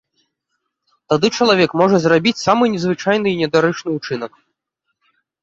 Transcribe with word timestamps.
Тады 1.13 1.29
чалавек 1.37 1.75
можа 1.81 1.99
зрабіць 2.07 2.33
самы 2.47 2.71
незвычайны 2.75 3.27
і 3.35 3.41
недарэчны 3.43 3.89
ўчынак. 4.01 4.33